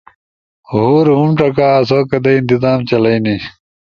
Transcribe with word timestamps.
ہور 0.69 1.05
ہم 1.17 1.29
ڇکا 1.37 1.67
آسو 1.79 1.99
کدئی 2.09 2.35
انتظام 2.39 2.79
چلائی 2.89 3.19
نی 3.25 3.35